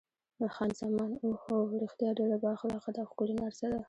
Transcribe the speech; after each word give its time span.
خان 0.55 0.69
زمان: 0.81 1.11
اوه 1.23 1.37
هو، 1.43 1.57
رښتیا 1.83 2.09
ډېره 2.19 2.37
با 2.43 2.49
اخلاقه 2.57 2.89
ده، 2.95 3.01
ښکلې 3.09 3.35
نرسه 3.41 3.65
ده. 3.71 3.79